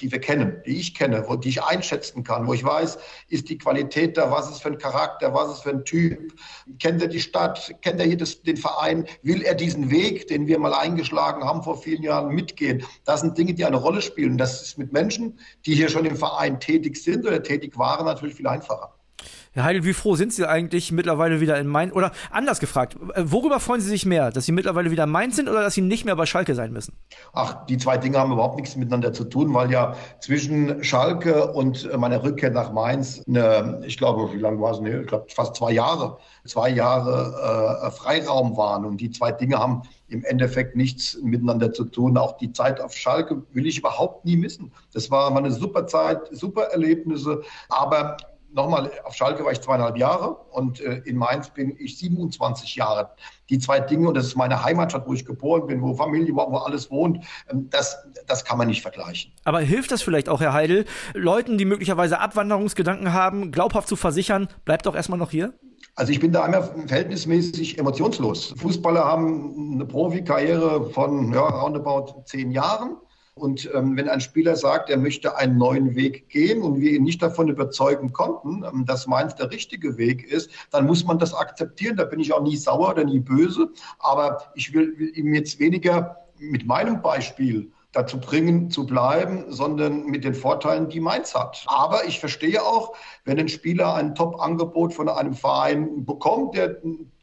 [0.00, 2.98] die wir kennen, die ich kenne, wo, die ich einschätzen kann, wo ich weiß,
[3.28, 6.32] ist die Qualität da, was ist für ein Charakter, was ist für ein Typ,
[6.78, 10.46] kennt er die Stadt, kennt er hier das, den Verein, will er diesen Weg, den
[10.46, 12.84] wir mal eingeschlagen haben vor vielen Jahren, mitgehen.
[13.04, 14.38] Das sind Dinge, die eine Rolle spielen.
[14.38, 18.36] Das ist mit Menschen, die hier schon im Verein tätig sind oder tätig waren, natürlich
[18.36, 18.97] viel einfacher.
[19.58, 21.92] Herr Heidel, wie froh sind Sie eigentlich mittlerweile wieder in Mainz?
[21.92, 24.30] Oder anders gefragt, äh, worüber freuen Sie sich mehr?
[24.30, 26.72] Dass Sie mittlerweile wieder in Mainz sind oder dass Sie nicht mehr bei Schalke sein
[26.72, 26.94] müssen?
[27.32, 31.92] Ach, die zwei Dinge haben überhaupt nichts miteinander zu tun, weil ja zwischen Schalke und
[31.98, 34.80] meiner Rückkehr nach Mainz, eine, ich glaube, wie lange war es?
[34.80, 38.84] Ne, ich glaube, fast zwei Jahre, zwei Jahre äh, Freiraum waren.
[38.84, 42.16] Und die zwei Dinge haben im Endeffekt nichts miteinander zu tun.
[42.16, 44.70] Auch die Zeit auf Schalke will ich überhaupt nie missen.
[44.92, 47.42] Das war mal eine super Zeit, super Erlebnisse.
[47.68, 48.16] Aber
[48.58, 53.10] nochmal, auf Schalke war ich zweieinhalb Jahre und äh, in Mainz bin ich 27 Jahre.
[53.48, 56.50] Die zwei Dinge, und das ist meine Heimatstadt, wo ich geboren bin, wo Familie, wo,
[56.50, 59.32] wo alles wohnt, ähm, das, das kann man nicht vergleichen.
[59.44, 64.48] Aber hilft das vielleicht auch, Herr Heidel, Leuten, die möglicherweise Abwanderungsgedanken haben, glaubhaft zu versichern,
[64.64, 65.54] bleibt doch erstmal noch hier?
[65.94, 68.54] Also ich bin da immer verhältnismäßig emotionslos.
[68.56, 72.96] Fußballer haben eine Profikarriere von ja, roundabout zehn Jahren.
[73.38, 77.04] Und ähm, wenn ein Spieler sagt, er möchte einen neuen Weg gehen und wir ihn
[77.04, 81.32] nicht davon überzeugen konnten, ähm, dass meins der richtige Weg ist, dann muss man das
[81.32, 81.96] akzeptieren.
[81.96, 83.70] Da bin ich auch nie sauer oder nie böse.
[83.98, 90.06] Aber ich will, will ihm jetzt weniger mit meinem Beispiel dazu bringen, zu bleiben, sondern
[90.06, 91.64] mit den Vorteilen, die Mainz hat.
[91.66, 96.76] Aber ich verstehe auch, wenn ein Spieler ein Top-Angebot von einem Verein bekommt, der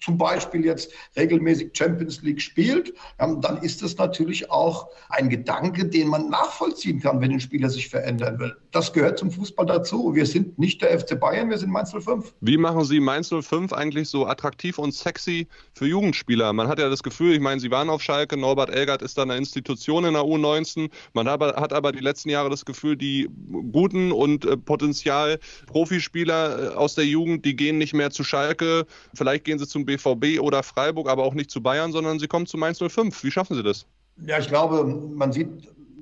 [0.05, 6.09] zum Beispiel jetzt regelmäßig Champions League spielt, dann ist es natürlich auch ein Gedanke, den
[6.09, 8.55] man nachvollziehen kann, wenn ein Spieler sich verändern will.
[8.71, 10.13] Das gehört zum Fußball dazu.
[10.13, 12.33] Wir sind nicht der FC Bayern, wir sind Mainz 05.
[12.41, 16.53] Wie machen Sie Mainz 05 eigentlich so attraktiv und sexy für Jugendspieler?
[16.53, 19.23] Man hat ja das Gefühl, ich meine, Sie waren auf Schalke, Norbert Elgert ist da
[19.23, 20.91] eine Institution in der U19.
[21.13, 23.27] Man hat aber die letzten Jahre das Gefühl, die
[23.71, 28.85] guten und äh, Potenzial Profispieler äh, aus der Jugend, die gehen nicht mehr zu Schalke.
[29.15, 32.27] Vielleicht gehen sie zum BVB BVB oder Freiburg, aber auch nicht zu Bayern, sondern sie
[32.27, 33.23] kommen zu Mainz 05.
[33.23, 33.85] Wie schaffen Sie das?
[34.25, 35.49] Ja, ich glaube, man sieht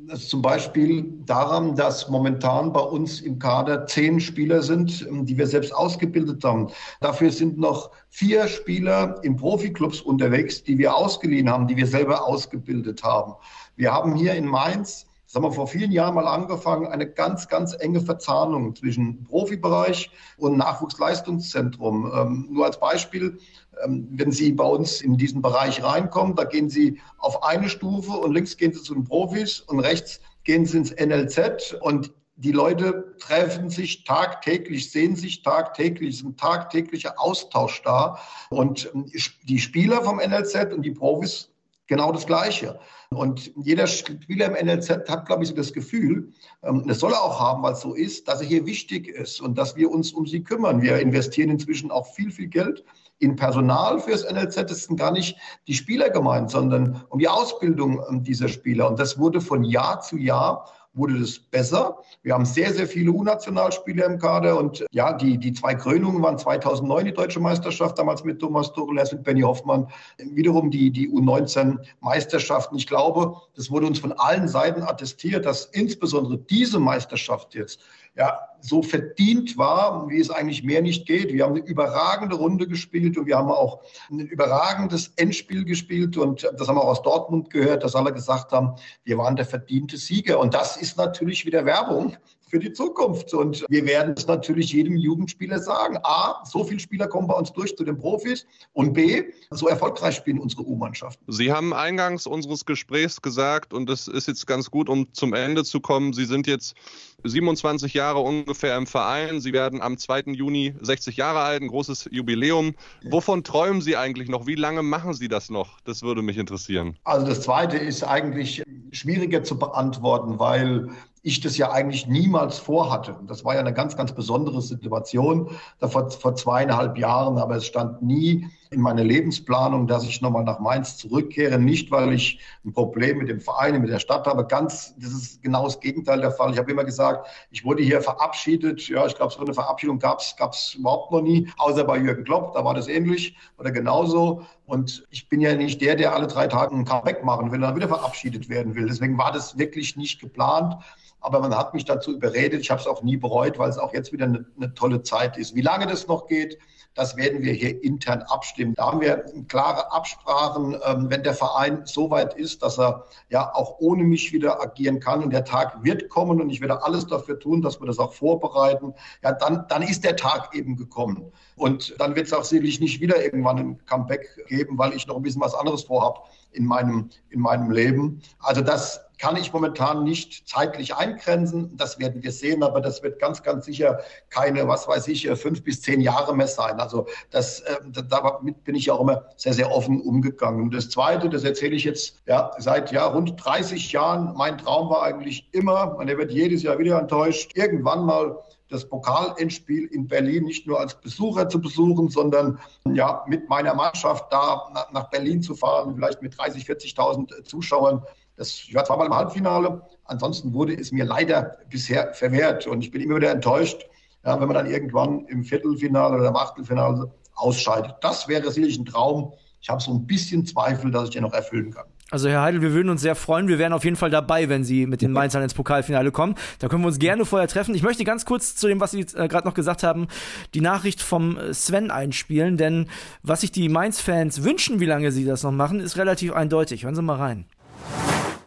[0.09, 5.47] es zum Beispiel daran, dass momentan bei uns im Kader zehn Spieler sind, die wir
[5.47, 6.69] selbst ausgebildet haben.
[6.99, 12.27] Dafür sind noch vier Spieler in Profiklubs unterwegs, die wir ausgeliehen haben, die wir selber
[12.27, 13.33] ausgebildet haben.
[13.75, 17.47] Wir haben hier in Mainz das haben wir vor vielen Jahren mal angefangen, eine ganz,
[17.47, 22.11] ganz enge Verzahnung zwischen Profibereich und Nachwuchsleistungszentrum.
[22.13, 23.39] Ähm, nur als Beispiel, ähm,
[23.85, 28.33] wenn Sie bei uns in diesen Bereich reinkommen, da gehen Sie auf eine Stufe und
[28.33, 33.15] links gehen Sie zu den Profis und rechts gehen Sie ins NLZ und die Leute
[33.19, 38.19] treffen sich tagtäglich, sehen sich tagtäglich, sind tagtäglicher Austausch da.
[38.49, 39.11] Und ähm,
[39.43, 41.49] die Spieler vom NLZ und die Profis
[41.87, 42.79] genau das Gleiche.
[43.15, 46.31] Und jeder Spieler im NLZ hat, glaube ich, so das Gefühl,
[46.63, 49.41] ähm, das soll er auch haben, weil es so ist, dass er hier wichtig ist
[49.41, 50.81] und dass wir uns um sie kümmern.
[50.81, 52.83] Wir investieren inzwischen auch viel, viel Geld
[53.19, 54.55] in Personal fürs NLZ.
[54.69, 58.89] Das sind gar nicht die Spieler gemeint, sondern um die Ausbildung ähm, dieser Spieler.
[58.89, 61.97] Und das wurde von Jahr zu Jahr wurde das besser.
[62.21, 66.37] Wir haben sehr, sehr viele U-Nationalspieler im Kader und ja, die, die zwei Krönungen waren
[66.37, 71.09] 2009 die deutsche Meisterschaft, damals mit Thomas Tuchel, erst mit Benny Hoffmann, wiederum die, die
[71.09, 72.77] U19-Meisterschaften.
[72.77, 77.79] Ich glaube, das wurde uns von allen Seiten attestiert, dass insbesondere diese Meisterschaft jetzt
[78.15, 81.33] ja, so verdient war, wie es eigentlich mehr nicht geht.
[81.33, 86.43] Wir haben eine überragende Runde gespielt und wir haben auch ein überragendes Endspiel gespielt und
[86.43, 89.97] das haben wir auch aus Dortmund gehört, dass alle gesagt haben, wir waren der verdiente
[89.97, 92.15] Sieger und das ist natürlich wieder Werbung
[92.53, 93.33] für die Zukunft.
[93.33, 95.97] Und wir werden es natürlich jedem Jugendspieler sagen.
[96.03, 98.45] A, so viele Spieler kommen bei uns durch zu den Profis.
[98.73, 101.25] Und B, so erfolgreich spielen unsere U-Mannschaften.
[101.33, 105.63] Sie haben eingangs unseres Gesprächs gesagt, und das ist jetzt ganz gut, um zum Ende
[105.63, 106.75] zu kommen, Sie sind jetzt
[107.23, 109.41] 27 Jahre ungefähr im Verein.
[109.41, 110.33] Sie werden am 2.
[110.33, 112.75] Juni 60 Jahre alt, ein großes Jubiläum.
[113.03, 114.45] Wovon träumen Sie eigentlich noch?
[114.45, 115.79] Wie lange machen Sie das noch?
[115.85, 116.99] Das würde mich interessieren.
[117.03, 118.61] Also das Zweite ist eigentlich
[118.91, 120.89] schwieriger zu beantworten, weil
[121.23, 123.15] ich das ja eigentlich niemals vorhatte.
[123.27, 127.65] Das war ja eine ganz, ganz besondere Situation da vor, vor zweieinhalb Jahren, aber es
[127.65, 131.59] stand nie in meiner Lebensplanung, dass ich nochmal nach Mainz zurückkehre.
[131.59, 134.45] Nicht, weil ich ein Problem mit dem Verein, mit der Stadt habe.
[134.45, 136.51] Ganz, das ist genau das Gegenteil der Fall.
[136.51, 138.87] Ich habe immer gesagt, ich wurde hier verabschiedet.
[138.87, 142.53] Ja, ich glaube, so eine Verabschiedung gab es überhaupt noch nie, außer bei Jürgen Klopp.
[142.53, 144.43] Da war das ähnlich oder genauso.
[144.65, 147.61] Und ich bin ja nicht der, der alle drei Tage ein Comeback machen will und
[147.61, 148.87] dann wieder verabschiedet werden will.
[148.87, 150.75] Deswegen war das wirklich nicht geplant.
[151.23, 152.61] Aber man hat mich dazu überredet.
[152.61, 155.37] Ich habe es auch nie bereut, weil es auch jetzt wieder eine, eine tolle Zeit
[155.37, 155.55] ist.
[155.55, 156.57] Wie lange das noch geht,
[156.95, 158.75] das werden wir hier intern abstimmen.
[158.75, 163.53] Da haben wir klare Absprachen, ähm, wenn der Verein so weit ist, dass er ja
[163.53, 167.07] auch ohne mich wieder agieren kann und der Tag wird kommen und ich werde alles
[167.07, 168.93] dafür tun, dass wir das auch vorbereiten.
[169.23, 171.31] Ja, dann, dann ist der Tag eben gekommen.
[171.55, 175.15] Und dann wird es auch sicherlich nicht wieder irgendwann ein Comeback geben, weil ich noch
[175.15, 176.19] ein bisschen was anderes vorhabe
[176.51, 178.21] in meinem, in meinem Leben.
[178.39, 181.77] Also das kann ich momentan nicht zeitlich eingrenzen.
[181.77, 185.63] Das werden wir sehen, aber das wird ganz, ganz sicher keine, was weiß ich, fünf
[185.63, 186.77] bis zehn Jahre mehr sein.
[186.81, 187.77] Also das, äh,
[188.09, 190.71] damit bin ich auch immer sehr, sehr offen umgegangen.
[190.71, 194.33] Das Zweite, das erzähle ich jetzt ja, seit ja, rund 30 Jahren.
[194.35, 198.89] Mein Traum war eigentlich immer, und er wird jedes Jahr wieder enttäuscht, irgendwann mal das
[198.89, 202.59] Pokalendspiel in Berlin nicht nur als Besucher zu besuchen, sondern
[202.91, 208.01] ja mit meiner Mannschaft da nach Berlin zu fahren, vielleicht mit 30, 40.000 Zuschauern.
[208.35, 212.91] Das, ich war zweimal im Halbfinale, ansonsten wurde es mir leider bisher verwehrt und ich
[212.91, 213.85] bin immer wieder enttäuscht,
[214.25, 217.95] ja, wenn man dann irgendwann im Viertelfinale oder im Achtelfinale ausscheidet.
[218.01, 219.33] Das wäre sicherlich ein Traum.
[219.61, 221.85] Ich habe so ein bisschen Zweifel, dass ich den noch erfüllen kann.
[222.11, 223.47] Also Herr Heidel, wir würden uns sehr freuen.
[223.47, 226.35] Wir wären auf jeden Fall dabei, wenn Sie mit den Mainzern ins Pokalfinale kommen.
[226.59, 227.73] Da können wir uns gerne vorher treffen.
[227.73, 230.07] Ich möchte ganz kurz zu dem, was Sie äh, gerade noch gesagt haben,
[230.53, 232.57] die Nachricht vom Sven einspielen.
[232.57, 232.87] Denn
[233.23, 236.83] was sich die Mainz-Fans wünschen, wie lange sie das noch machen, ist relativ eindeutig.
[236.83, 237.45] Hören Sie mal rein.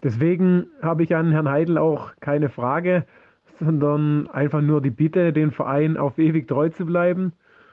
[0.06, 3.04] Deswegen habe ich an Herrn Heidel auch keine Frage,
[3.58, 7.32] sondern einfach nur die Bitte, den Verein auf ewig treu zu bleiben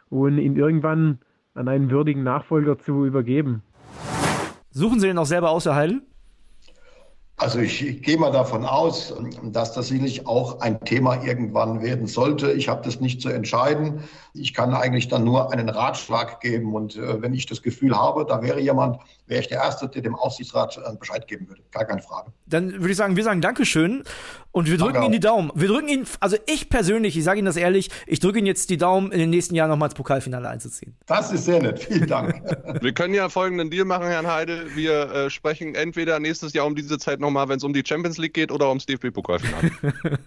[0.09, 1.19] und ihn irgendwann
[1.53, 3.61] an einen würdigen Nachfolger zu übergeben.
[4.71, 6.01] Suchen Sie den auch selber aus, Herr Heidel?
[7.37, 12.07] Also ich, ich gehe mal davon aus, dass das sicherlich auch ein Thema irgendwann werden
[12.07, 12.51] sollte.
[12.53, 13.99] Ich habe das nicht zu entscheiden.
[14.33, 16.73] Ich kann eigentlich dann nur einen Ratschlag geben.
[16.73, 20.01] Und äh, wenn ich das Gefühl habe, da wäre jemand, wäre ich der Erste, der
[20.01, 21.61] dem Aufsichtsrat äh, Bescheid geben würde.
[21.71, 22.31] Gar keine Frage.
[22.45, 24.03] Dann würde ich sagen, wir sagen Dankeschön
[24.51, 25.51] und wir drücken Ihnen die Daumen.
[25.55, 28.69] Wir drücken Ihnen, also ich persönlich, ich sage Ihnen das ehrlich, ich drücke Ihnen jetzt
[28.69, 30.95] die Daumen, in den nächsten Jahren nochmal ins Pokalfinale einzuziehen.
[31.05, 31.79] Das ist sehr nett.
[31.79, 32.41] Vielen Dank.
[32.81, 34.75] wir können ja folgenden Deal machen, Herrn Heidel.
[34.75, 38.17] Wir äh, sprechen entweder nächstes Jahr um diese Zeit nochmal, wenn es um die Champions
[38.17, 39.71] League geht oder ums DFB-Pokalfinale.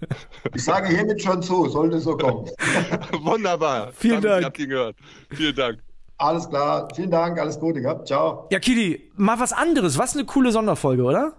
[0.55, 2.51] ich sage hiermit schon zu, sollte so kommen.
[3.21, 3.93] Wunderbar.
[3.93, 4.43] Vielen Dank.
[4.43, 4.55] Dank.
[4.57, 4.97] gehört.
[5.31, 5.86] Vielen Dank.
[6.19, 6.89] Alles klar.
[6.95, 7.39] Vielen Dank.
[7.39, 7.81] Alles Gute.
[7.81, 8.03] Ja.
[8.05, 8.47] Ciao.
[8.51, 9.99] Ja, Kili, mal was anderes.
[9.99, 11.35] Was eine coole Sonderfolge, oder?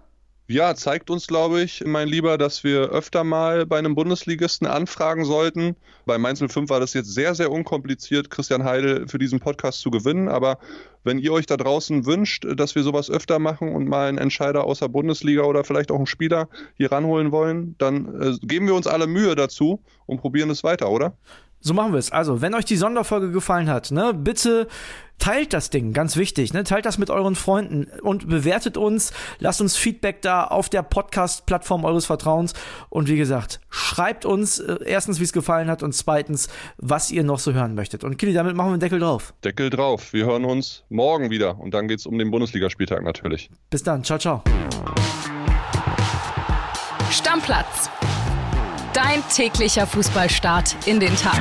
[0.50, 5.26] Ja, zeigt uns, glaube ich, mein Lieber, dass wir öfter mal bei einem Bundesligisten anfragen
[5.26, 5.76] sollten.
[6.06, 9.92] Bei Mainz 05 war das jetzt sehr, sehr unkompliziert, Christian Heidel für diesen Podcast zu
[9.92, 10.30] gewinnen.
[10.30, 10.58] Aber
[11.04, 14.64] wenn ihr euch da draußen wünscht, dass wir sowas öfter machen und mal einen Entscheider
[14.64, 18.88] außer Bundesliga oder vielleicht auch einen Spieler hier ranholen wollen, dann äh, geben wir uns
[18.88, 21.18] alle Mühe dazu und probieren es weiter, oder?
[21.60, 22.12] So machen wir es.
[22.12, 24.68] Also, wenn euch die Sonderfolge gefallen hat, ne, bitte
[25.20, 26.64] teilt das Ding, ganz wichtig, ne?
[26.64, 31.86] Teilt das mit euren Freunden und bewertet uns, lasst uns Feedback da auf der Podcast-Plattform
[31.86, 32.54] eures Vertrauens.
[32.90, 37.24] Und wie gesagt, schreibt uns äh, erstens, wie es gefallen hat und zweitens, was ihr
[37.24, 38.04] noch so hören möchtet.
[38.04, 39.34] Und Kili, damit machen wir einen Deckel drauf.
[39.44, 40.14] Deckel drauf.
[40.14, 43.50] Wir hören uns morgen wieder und dann geht es um den Bundesligaspieltag natürlich.
[43.70, 44.04] Bis dann.
[44.04, 44.44] Ciao, ciao.
[47.10, 47.90] Stammplatz.
[49.08, 51.40] Dein täglicher Fußballstart in den Tag.